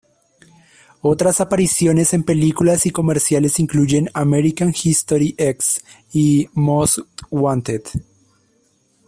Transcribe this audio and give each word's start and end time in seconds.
Otras 1.03 1.41
apariciones 1.41 2.15
en 2.15 2.23
películas 2.23 2.87
y 2.87 2.89
comerciales 2.89 3.59
incluyen 3.59 4.09
"American 4.15 4.69
History 4.73 5.35
X" 5.37 5.83
y 6.11 6.49
"Most 6.53 7.01
Wanted". 7.29 7.83